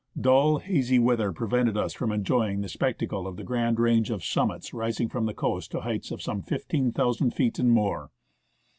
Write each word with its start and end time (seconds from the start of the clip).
Dull, 0.19 0.57
hazy 0.57 0.97
weather 0.97 1.31
prevented 1.31 1.77
us 1.77 1.93
from 1.93 2.11
enjoying 2.11 2.61
the 2.61 2.69
spectacle 2.69 3.27
of 3.27 3.35
the 3.37 3.43
grand 3.43 3.79
range 3.79 4.09
of 4.09 4.23
summits 4.25 4.73
rising 4.73 5.09
from 5.09 5.27
the 5.27 5.33
coast 5.35 5.69
to 5.73 5.81
heights 5.81 6.09
of 6.09 6.23
some 6.23 6.41
15,000 6.41 7.29
feet 7.29 7.59
and 7.59 7.69
more. 7.69 8.09